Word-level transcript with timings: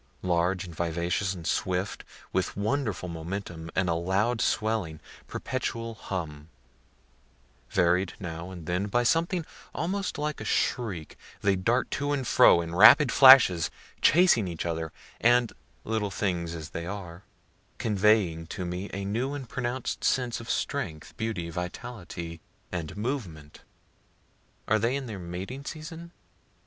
Large 0.23 0.63
and 0.65 0.73
vivacious 0.73 1.35
and 1.35 1.45
swift, 1.45 2.03
with 2.33 2.57
wonderful 2.57 3.07
momentum 3.07 3.69
and 3.75 3.87
a 3.87 3.93
loud 3.93 4.41
swelling, 4.41 4.99
perpetual 5.27 5.93
hum, 5.93 6.49
varied 7.69 8.13
now 8.19 8.49
and 8.49 8.65
then 8.65 8.87
by 8.87 9.03
something 9.03 9.45
almost 9.75 10.17
like 10.17 10.41
a 10.41 10.43
shriek, 10.43 11.17
they 11.41 11.55
dart 11.55 11.91
to 11.91 12.13
and 12.13 12.25
fro, 12.25 12.61
in 12.61 12.73
rapid 12.73 13.11
flashes, 13.11 13.69
chasing 14.01 14.47
each 14.47 14.65
other, 14.65 14.91
and 15.19 15.53
(little 15.83 16.09
things 16.09 16.55
as 16.55 16.71
they 16.71 16.87
are,) 16.87 17.21
conveying 17.77 18.47
to 18.47 18.65
me 18.65 18.89
a 18.91 19.05
new 19.05 19.35
and 19.35 19.49
pronounc'd 19.49 20.03
sense 20.03 20.39
of 20.39 20.49
strength, 20.49 21.15
beauty, 21.15 21.51
vitality 21.51 22.41
and 22.71 22.97
movement. 22.97 23.59
Are 24.67 24.79
they 24.79 24.95
in 24.95 25.05
their 25.05 25.19
mating 25.19 25.63
season? 25.65 26.09